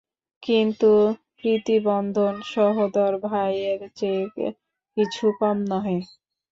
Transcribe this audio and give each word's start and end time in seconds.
কিন্তু 0.43 0.91
প্রীতিবন্ধন 1.37 2.33
সহোদর 2.45 3.11
ভাইয়ের 3.25 3.81
চেয়ে 3.95 4.23
কিছু 4.97 5.25
কম 5.39 5.57
নহে। 5.71 5.97